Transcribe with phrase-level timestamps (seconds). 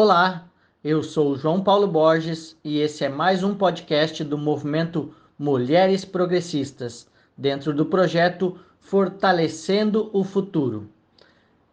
[0.00, 0.48] Olá,
[0.84, 7.08] eu sou João Paulo Borges e esse é mais um podcast do movimento Mulheres Progressistas,
[7.36, 10.88] dentro do projeto Fortalecendo o Futuro.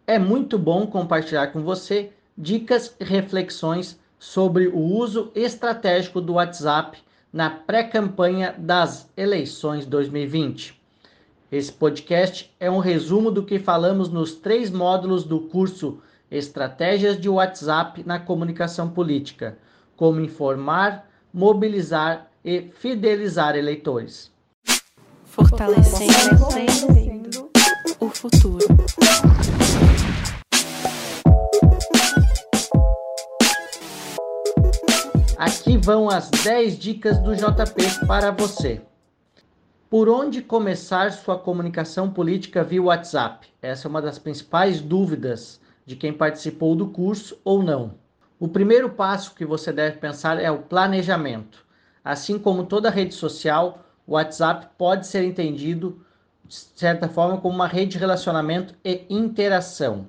[0.08, 6.98] É muito bom compartilhar com você dicas e reflexões sobre o uso estratégico do WhatsApp
[7.32, 10.82] na pré-campanha das eleições 2020.
[11.52, 17.30] Esse podcast é um resumo do que falamos nos três módulos do curso Estratégias de
[17.30, 19.58] WhatsApp na Comunicação Política:
[19.96, 24.32] Como informar, mobilizar e fidelizar eleitores.
[25.24, 26.46] Fortalecendo
[28.00, 28.66] o futuro.
[35.38, 38.82] Aqui vão as 10 dicas do JP para você.
[39.90, 43.48] Por onde começar sua comunicação política via WhatsApp?
[43.62, 47.94] Essa é uma das principais dúvidas de quem participou do curso ou não.
[48.40, 51.64] O primeiro passo que você deve pensar é o planejamento.
[52.04, 56.02] Assim como toda rede social, o WhatsApp pode ser entendido
[56.48, 60.08] de certa forma como uma rede de relacionamento e interação.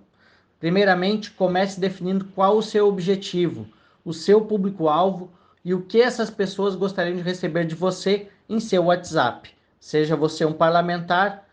[0.58, 3.66] Primeiramente, comece definindo qual o seu objetivo,
[4.04, 5.30] o seu público-alvo
[5.64, 9.50] e o que essas pessoas gostariam de receber de você em seu WhatsApp.
[9.80, 11.46] Seja você um parlamentar,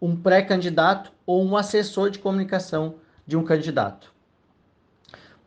[0.00, 4.12] um pré-candidato ou um assessor de comunicação de um candidato.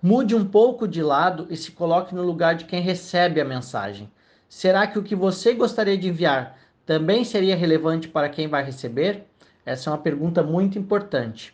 [0.02, 4.10] Mude um pouco de lado e se coloque no lugar de quem recebe a mensagem.
[4.48, 9.26] Será que o que você gostaria de enviar também seria relevante para quem vai receber?
[9.66, 11.54] Essa é uma pergunta muito importante.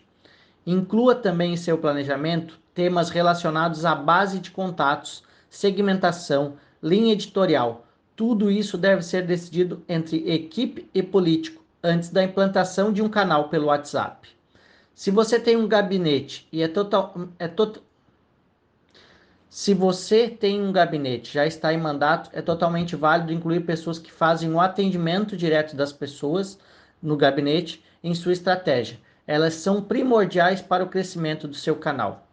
[0.66, 8.50] Inclua também em seu planejamento temas relacionados à base de contatos, segmentação, linha editorial, tudo
[8.50, 13.68] isso deve ser decidido entre equipe e político antes da implantação de um canal pelo
[13.68, 14.30] WhatsApp.
[14.96, 17.84] Se você tem um gabinete e é total, é total
[19.56, 24.12] se você tem um gabinete, já está em mandato, é totalmente válido incluir pessoas que
[24.12, 26.60] fazem o atendimento direto das pessoas
[27.02, 29.00] no gabinete em sua estratégia.
[29.25, 32.28] Elas são primordiais para o crescimento do seu canal.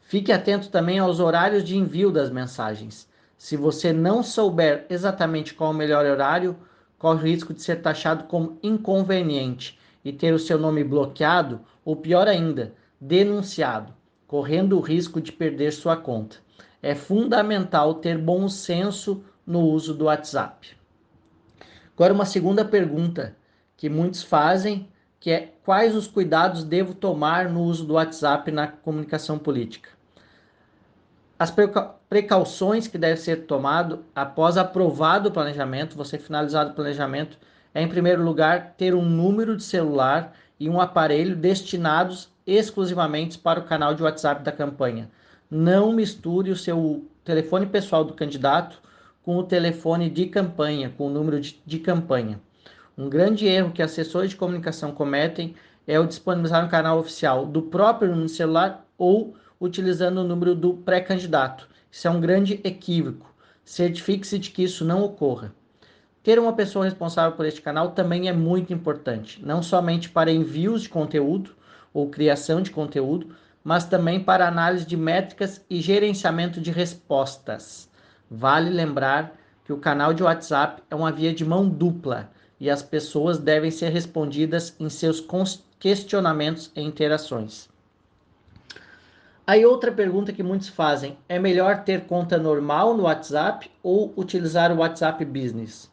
[0.00, 3.08] Fique atento também aos horários de envio das mensagens.
[3.36, 6.56] Se você não souber exatamente qual o melhor horário,
[6.96, 11.96] corre o risco de ser taxado como inconveniente e ter o seu nome bloqueado, ou
[11.96, 13.92] pior ainda, denunciado,
[14.24, 16.36] correndo o risco de perder sua conta.
[16.80, 20.76] É fundamental ter bom senso no uso do WhatsApp.
[21.92, 23.34] Agora, uma segunda pergunta
[23.76, 28.68] que muitos fazem, que é quais os cuidados devo tomar no uso do WhatsApp na
[28.68, 29.90] comunicação política?
[31.36, 31.52] As
[32.08, 37.36] precauções que devem ser tomado após aprovado o planejamento, você finalizado o planejamento,
[37.74, 43.60] é em primeiro lugar ter um número de celular e um aparelho destinados exclusivamente para
[43.60, 45.10] o canal de WhatsApp da campanha.
[45.50, 48.78] Não misture o seu telefone pessoal do candidato
[49.22, 52.38] com o telefone de campanha, com o número de, de campanha.
[52.96, 55.54] Um grande erro que assessores de comunicação cometem
[55.86, 60.74] é o disponibilizar um canal oficial do próprio número celular ou utilizando o número do
[60.74, 61.68] pré-candidato.
[61.90, 63.34] Isso é um grande equívoco.
[63.64, 65.54] Certifique-se de que isso não ocorra.
[66.22, 70.82] Ter uma pessoa responsável por este canal também é muito importante, não somente para envios
[70.82, 71.56] de conteúdo
[71.94, 77.88] ou criação de conteúdo, mas também para análise de métricas e gerenciamento de respostas.
[78.30, 82.82] Vale lembrar que o canal de WhatsApp é uma via de mão dupla e as
[82.82, 85.26] pessoas devem ser respondidas em seus
[85.78, 87.66] questionamentos e interações.
[89.46, 94.70] Aí outra pergunta que muitos fazem, é melhor ter conta normal no WhatsApp ou utilizar
[94.70, 95.89] o WhatsApp Business?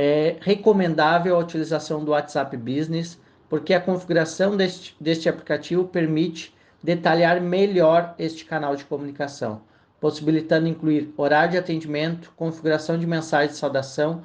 [0.00, 7.40] É recomendável a utilização do WhatsApp Business, porque a configuração deste, deste aplicativo permite detalhar
[7.40, 9.60] melhor este canal de comunicação,
[10.00, 14.22] possibilitando incluir horário de atendimento, configuração de mensagem de saudação,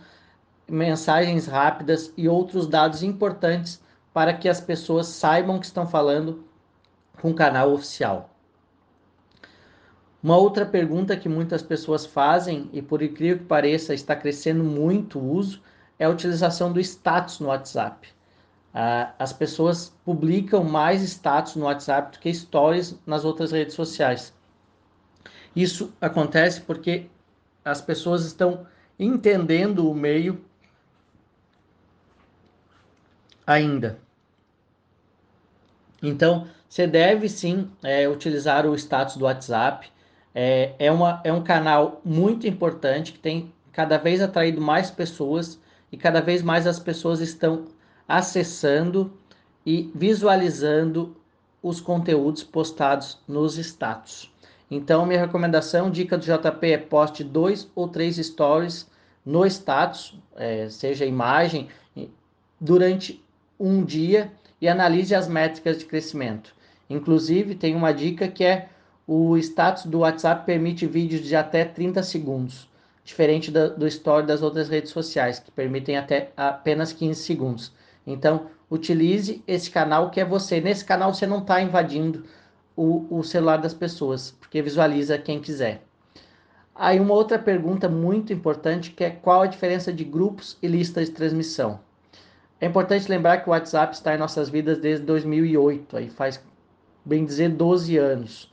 [0.70, 3.82] mensagens rápidas e outros dados importantes
[4.14, 6.44] para que as pessoas saibam que estão falando
[7.20, 8.33] com o canal oficial.
[10.24, 15.20] Uma outra pergunta que muitas pessoas fazem, e por incrível que pareça está crescendo muito
[15.20, 15.62] o uso,
[16.00, 18.08] é a utilização do status no WhatsApp.
[18.74, 24.34] Ah, as pessoas publicam mais status no WhatsApp do que stories nas outras redes sociais.
[25.56, 27.08] Isso acontece porque
[27.64, 28.66] as pessoas estão
[28.98, 30.44] entendendo o meio
[33.46, 34.00] ainda.
[36.02, 39.93] Então, você deve sim é, utilizar o status do WhatsApp.
[40.34, 45.60] É, é, uma, é um canal muito importante que tem cada vez atraído mais pessoas
[45.92, 47.66] e cada vez mais as pessoas estão
[48.08, 49.14] acessando
[49.66, 51.16] e visualizando
[51.62, 54.32] os conteúdos postados nos status.
[54.70, 58.90] Então, minha recomendação, dica do JP é poste dois ou três stories
[59.26, 61.70] no status, é, seja imagem,
[62.60, 63.24] durante
[63.60, 66.56] um dia e analise as métricas de crescimento.
[66.90, 68.70] Inclusive, tem uma dica que é
[69.08, 72.70] o status do WhatsApp permite vídeos de até 30 segundos,
[73.04, 77.74] diferente do, story das outras redes sociais, que permitem até apenas 15 segundos.
[78.08, 80.62] Então, utilize esse canal que é você.
[80.62, 82.24] Nesse canal você não está invadindo
[82.76, 85.84] o, o celular das pessoas, porque visualiza quem quiser.
[86.76, 91.08] Aí uma outra pergunta muito importante que é qual a diferença de grupos e listas
[91.08, 91.80] de transmissão.
[92.60, 96.42] É importante lembrar que o WhatsApp está em nossas vidas desde 2008, aí faz
[97.06, 98.53] bem dizer 12 anos.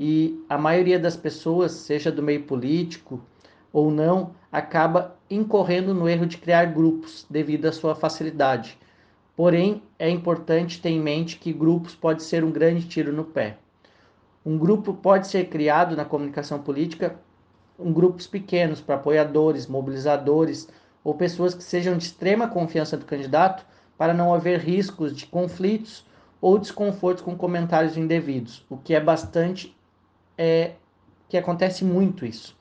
[0.00, 3.20] E a maioria das pessoas, seja do meio político
[3.72, 8.78] ou não, acaba incorrendo no erro de criar grupos devido à sua facilidade.
[9.34, 13.58] Porém, é importante ter em mente que grupos pode ser um grande tiro no pé.
[14.46, 17.18] Um grupo pode ser criado na comunicação política
[17.78, 20.68] em grupos pequenos para apoiadores, mobilizadores
[21.02, 23.66] ou pessoas que sejam de extrema confiança do candidato
[23.96, 26.06] para não haver riscos de conflitos
[26.40, 29.76] ou desconfortos com comentários indevidos, o que é bastante
[30.38, 30.72] é
[31.28, 32.56] que acontece muito isso.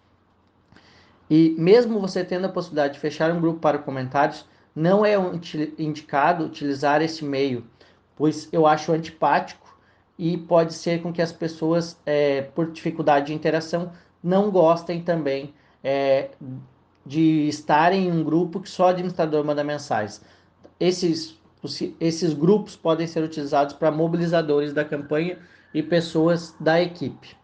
[1.29, 4.45] E mesmo você tendo a possibilidade de fechar um grupo para comentários,
[4.75, 5.15] não é
[5.77, 7.65] indicado utilizar esse meio,
[8.15, 9.77] pois eu acho antipático
[10.17, 13.91] e pode ser com que as pessoas, é, por dificuldade de interação,
[14.23, 15.53] não gostem também
[15.83, 16.31] é,
[17.05, 20.21] de estarem em um grupo que só o administrador manda mensagens.
[20.79, 21.39] Esses,
[21.99, 25.37] esses grupos podem ser utilizados para mobilizadores da campanha
[25.73, 27.36] e pessoas da equipe.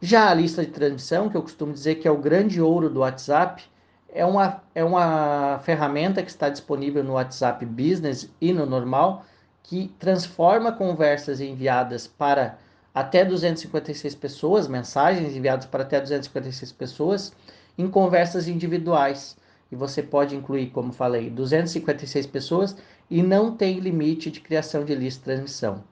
[0.00, 3.00] Já a lista de transmissão, que eu costumo dizer que é o grande ouro do
[3.00, 3.64] WhatsApp,
[4.08, 9.24] é uma, é uma ferramenta que está disponível no WhatsApp Business e no normal,
[9.62, 12.58] que transforma conversas enviadas para
[12.94, 17.32] até 256 pessoas, mensagens enviadas para até 256 pessoas,
[17.76, 19.36] em conversas individuais.
[19.70, 22.76] E você pode incluir, como falei, 256 pessoas
[23.10, 25.84] e não tem limite de criação de lista de transmissão.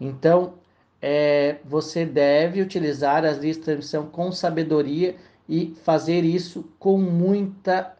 [0.00, 0.54] Então,
[1.02, 5.16] é, você deve utilizar as listas de transmissão com sabedoria
[5.48, 7.96] e fazer isso com muita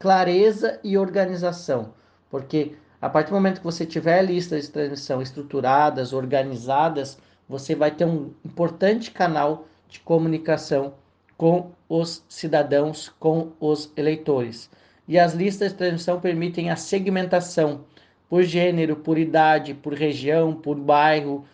[0.00, 1.94] clareza e organização,
[2.28, 7.90] porque a partir do momento que você tiver listas de transmissão estruturadas, organizadas, você vai
[7.90, 10.94] ter um importante canal de comunicação
[11.36, 14.70] com os cidadãos, com os eleitores.
[15.06, 17.84] E as listas de transmissão permitem a segmentação
[18.28, 21.44] por gênero, por idade, por região, por bairro,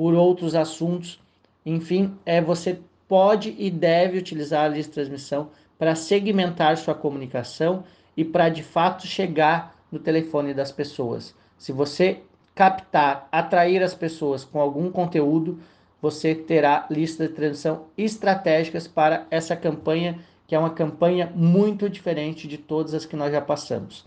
[0.00, 1.20] por outros assuntos.
[1.64, 7.84] Enfim, é você pode e deve utilizar a lista de transmissão para segmentar sua comunicação
[8.16, 11.34] e para de fato chegar no telefone das pessoas.
[11.58, 12.22] Se você
[12.54, 15.58] captar, atrair as pessoas com algum conteúdo,
[16.00, 22.48] você terá lista de transmissão estratégicas para essa campanha, que é uma campanha muito diferente
[22.48, 24.06] de todas as que nós já passamos.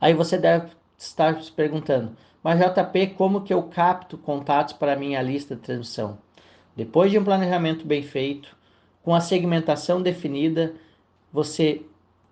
[0.00, 2.16] Aí você deve estar se perguntando,
[2.46, 6.16] mas JP, como que eu capto contatos para minha lista de transmissão?
[6.76, 8.56] Depois de um planejamento bem feito,
[9.02, 10.72] com a segmentação definida,
[11.32, 11.82] você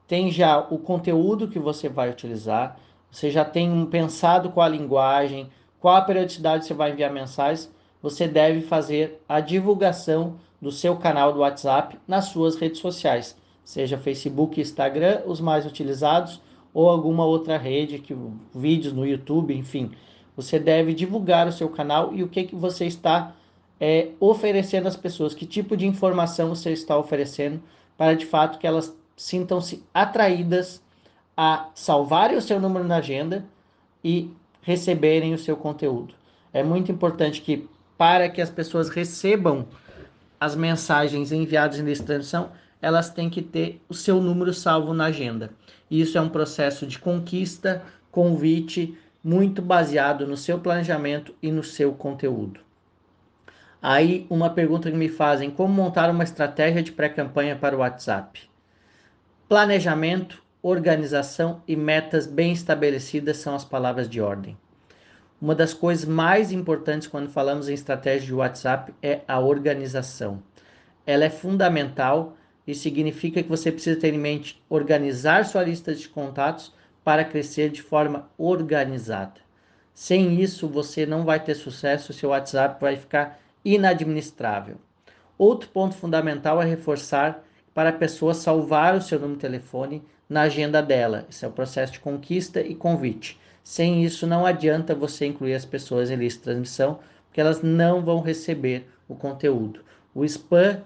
[0.06, 2.78] tem já o conteúdo que você vai utilizar,
[3.11, 5.50] você já tem pensado qual a linguagem,
[5.81, 7.69] qual a periodicidade você vai enviar mensagens,
[8.00, 13.99] você deve fazer a divulgação do seu canal do WhatsApp nas suas redes sociais, seja
[13.99, 16.40] Facebook Instagram, os mais utilizados,
[16.75, 18.14] ou alguma outra rede, que
[18.52, 19.93] vídeos no YouTube, enfim.
[20.37, 23.33] Você deve divulgar o seu canal e o que, que você está
[23.81, 27.62] é, oferecendo às pessoas, que tipo de informação você está oferecendo
[27.97, 30.83] para de fato que elas sintam-se atraídas
[31.37, 33.45] a salvarem o seu número na agenda
[34.02, 34.31] e
[34.62, 36.14] receberem o seu conteúdo.
[36.52, 39.66] É muito importante que, para que as pessoas recebam
[40.40, 42.50] as mensagens enviadas em transmissão,
[42.83, 45.50] elas têm que ter o seu número salvo na agenda.
[46.00, 51.92] Isso é um processo de conquista, convite, muito baseado no seu planejamento e no seu
[51.92, 52.58] conteúdo.
[53.80, 58.40] Aí, uma pergunta que me fazem: como montar uma estratégia de pré-campanha para o WhatsApp?
[59.48, 64.58] Planejamento, organização e metas bem estabelecidas são as palavras de ordem.
[65.40, 70.42] Uma das coisas mais importantes quando falamos em estratégia de WhatsApp é a organização.
[71.06, 72.36] Ela é fundamental
[72.66, 77.71] e significa que você precisa ter em mente organizar sua lista de contatos para crescer
[77.71, 79.40] de forma organizada.
[79.92, 84.76] Sem isso, você não vai ter sucesso, seu WhatsApp vai ficar inadministrável.
[85.37, 90.42] Outro ponto fundamental é reforçar para a pessoa salvar o seu número de telefone na
[90.42, 91.26] agenda dela.
[91.28, 93.38] Esse é o processo de conquista e convite.
[93.62, 98.02] Sem isso, não adianta você incluir as pessoas em lista de transmissão, porque elas não
[98.02, 99.80] vão receber o conteúdo.
[100.14, 100.83] O spam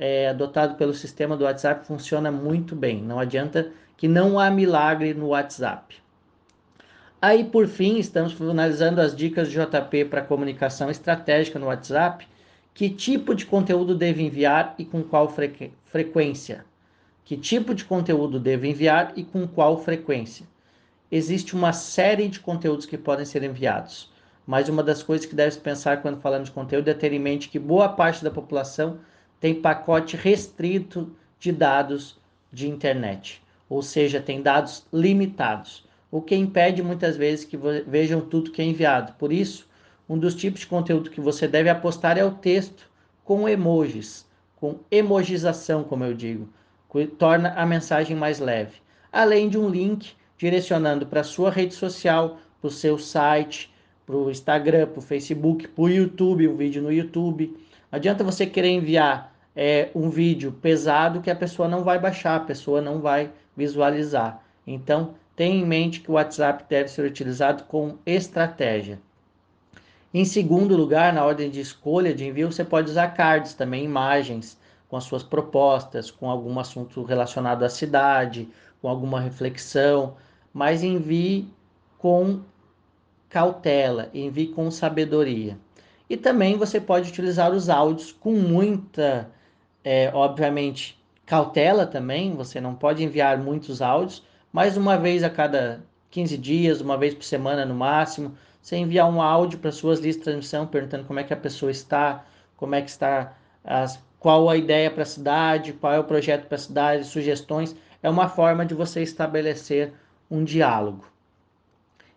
[0.00, 3.02] é, adotado pelo sistema do WhatsApp funciona muito bem.
[3.02, 5.94] Não adianta que não há milagre no WhatsApp.
[7.20, 12.26] Aí, por fim, estamos finalizando as dicas de JP para comunicação estratégica no WhatsApp.
[12.72, 16.64] Que tipo de conteúdo deve enviar e com qual frequ frequência?
[17.22, 20.46] Que tipo de conteúdo deve enviar e com qual frequência?
[21.12, 24.10] Existe uma série de conteúdos que podem ser enviados,
[24.46, 27.50] mas uma das coisas que deve pensar quando falamos de conteúdo é ter em mente
[27.50, 28.98] que boa parte da população
[29.40, 32.18] tem pacote restrito de dados
[32.52, 37.56] de internet, ou seja, tem dados limitados, o que impede muitas vezes que
[37.86, 39.14] vejam tudo que é enviado.
[39.14, 39.66] Por isso,
[40.08, 42.90] um dos tipos de conteúdo que você deve apostar é o texto
[43.24, 46.48] com emojis, com emojização, como eu digo
[47.18, 48.76] torna a mensagem mais leve.
[49.12, 53.72] Além de um link direcionando para a sua rede social, para o seu site,
[54.04, 57.56] para o Instagram, para o Facebook, para o YouTube, um vídeo no YouTube.
[57.90, 62.36] Não adianta você querer enviar é, um vídeo pesado que a pessoa não vai baixar,
[62.36, 64.42] a pessoa não vai visualizar.
[64.66, 69.00] Então, tenha em mente que o WhatsApp deve ser utilizado com estratégia.
[70.12, 74.58] Em segundo lugar, na ordem de escolha de envio, você pode usar cards também, imagens,
[74.88, 78.48] com as suas propostas, com algum assunto relacionado à cidade,
[78.82, 80.16] com alguma reflexão,
[80.52, 81.48] mas envie
[81.96, 82.40] com
[83.28, 85.56] cautela, envie com sabedoria.
[86.08, 89.30] E também você pode utilizar os áudios com muita,
[89.84, 92.34] é, obviamente, cautela também.
[92.34, 94.22] Você não pode enviar muitos áudios,
[94.52, 99.08] mas uma vez a cada 15 dias, uma vez por semana no máximo, você enviar
[99.08, 102.24] um áudio para suas listas de transmissão perguntando como é que a pessoa está,
[102.56, 103.34] como é que está
[103.64, 107.74] as qual a ideia para a cidade, qual é o projeto para a cidade, sugestões,
[108.02, 109.94] é uma forma de você estabelecer
[110.30, 111.06] um diálogo.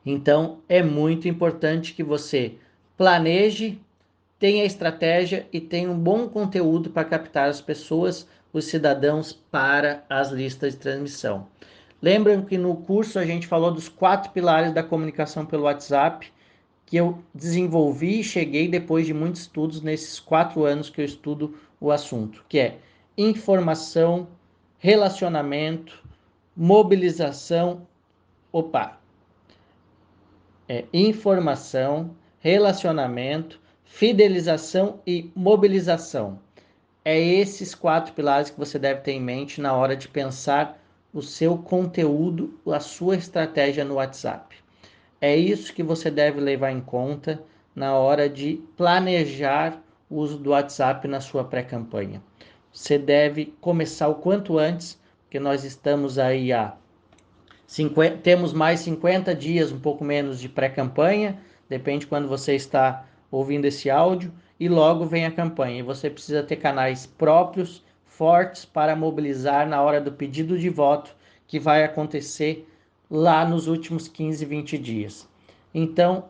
[0.05, 2.55] Então, é muito importante que você
[2.97, 3.79] planeje,
[4.43, 10.31] tenha estratégia e tenha um bom conteúdo para captar as pessoas, os cidadãos, para as
[10.31, 11.47] listas de transmissão.
[12.01, 16.29] Lembram que no curso a gente falou dos quatro pilares da comunicação pelo WhatsApp,
[16.85, 21.57] que eu desenvolvi e cheguei depois de muitos estudos nesses quatro anos que eu estudo
[21.79, 22.79] o assunto, que é
[23.17, 24.27] informação,
[24.77, 26.03] relacionamento,
[26.53, 27.87] mobilização.
[28.51, 28.99] Opa!
[30.67, 33.62] É informação, relacionamento,
[33.95, 36.39] fidelização e mobilização.
[37.05, 40.81] É esses quatro pilares que você deve ter em mente na hora de pensar
[41.13, 44.55] o seu conteúdo, a sua estratégia no WhatsApp.
[45.21, 47.43] É isso que você deve levar em conta
[47.75, 52.19] na hora de planejar o uso do WhatsApp na sua pré-campanha.
[52.73, 56.73] Você deve começar o quanto antes, porque nós estamos aí a
[57.67, 63.05] 50, temos mais 50 dias, um pouco menos de pré-campanha, depende quando você está
[63.35, 65.79] ouvindo esse áudio, e logo vem a campanha.
[65.79, 71.15] E você precisa ter canais próprios, fortes, para mobilizar na hora do pedido de voto,
[71.47, 72.67] que vai acontecer
[73.09, 75.27] lá nos últimos 15, 20 dias.
[75.73, 76.25] Então,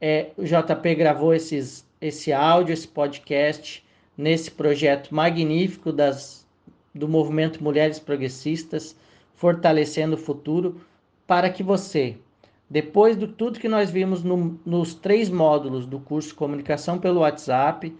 [0.00, 3.84] é, o JP gravou esses esse áudio, esse podcast,
[4.16, 6.46] nesse projeto magnífico das,
[6.94, 8.94] do movimento Mulheres Progressistas,
[9.34, 10.80] fortalecendo o futuro,
[11.26, 12.16] para que você,
[12.68, 17.96] depois de tudo que nós vimos no, nos três módulos do curso Comunicação pelo WhatsApp,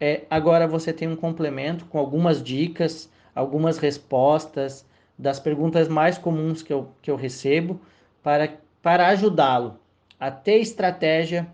[0.00, 4.86] é, agora você tem um complemento com algumas dicas, algumas respostas
[5.18, 7.80] das perguntas mais comuns que eu, que eu recebo,
[8.22, 9.78] para, para ajudá-lo
[10.18, 11.46] a ter estratégia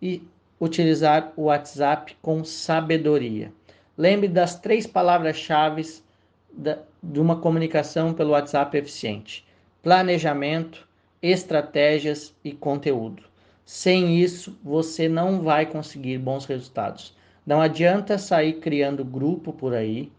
[0.00, 0.22] e
[0.60, 3.52] utilizar o WhatsApp com sabedoria.
[3.96, 5.82] Lembre das três palavras-chave
[7.02, 9.46] de uma comunicação pelo WhatsApp eficiente:
[9.82, 10.86] planejamento,
[11.22, 13.22] estratégias e conteúdo.
[13.64, 17.16] Sem isso, você não vai conseguir bons resultados.
[17.46, 20.10] Não adianta sair criando grupo por aí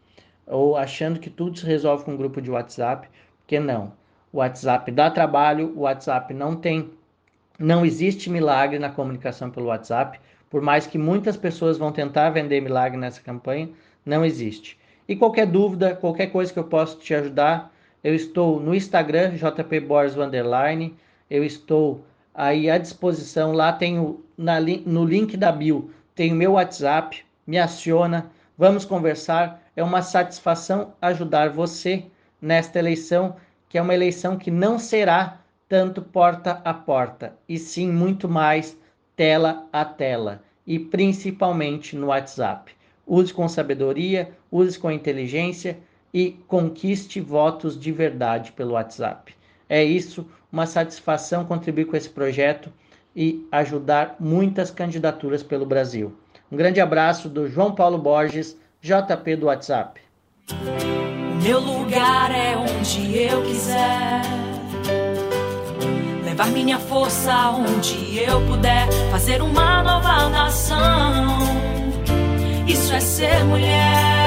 [0.47, 3.07] ou achando que tudo se resolve com um grupo de WhatsApp,
[3.39, 3.93] porque não.
[4.31, 6.89] O WhatsApp dá trabalho, o WhatsApp não tem,
[7.59, 10.19] não existe milagre na comunicação pelo WhatsApp.
[10.49, 13.69] Por mais que muitas pessoas vão tentar vender milagre nessa campanha,
[14.05, 14.77] não existe.
[15.07, 17.72] E qualquer dúvida, qualquer coisa que eu possa te ajudar,
[18.03, 20.95] eu estou no Instagram, JP Borges Underline,
[21.29, 26.53] eu estou aí à disposição, lá tenho na, no link da bio, tem o meu
[26.53, 29.61] WhatsApp, me aciona, vamos conversar.
[29.75, 32.05] É uma satisfação ajudar você
[32.41, 33.35] nesta eleição,
[33.67, 38.77] que é uma eleição que não será tanto porta a porta, e sim muito mais
[39.15, 42.71] tela a tela e principalmente no WhatsApp.
[43.05, 45.77] Use com sabedoria, use com inteligência
[46.13, 49.33] e conquiste votos de verdade pelo WhatsApp.
[49.67, 52.71] É isso, uma satisfação contribuir com esse projeto
[53.15, 56.13] e ajudar muitas candidaturas pelo Brasil.
[56.51, 60.01] Um grande abraço do João Paulo Borges JP do WhatsApp.
[61.41, 64.21] Meu lugar é onde eu quiser.
[66.23, 68.87] Levar minha força onde eu puder.
[69.11, 71.39] Fazer uma nova nação.
[72.67, 74.22] Isso é ser mulher.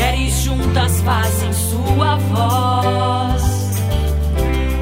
[0.00, 3.42] Mulheres juntas fazem sua voz.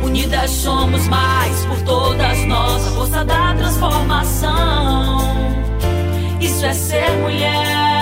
[0.05, 2.87] Unidas somos mais por todas nós.
[2.87, 5.19] A força da transformação.
[6.41, 7.98] Isso é ser mulher.